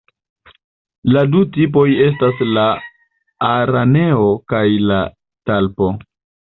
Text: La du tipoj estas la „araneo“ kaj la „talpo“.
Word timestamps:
La 1.15 1.23
du 1.33 1.41
tipoj 1.59 1.85
estas 2.07 2.43
la 2.57 2.65
„araneo“ 3.53 4.35
kaj 4.55 4.65
la 4.91 5.01
„talpo“. 5.53 5.97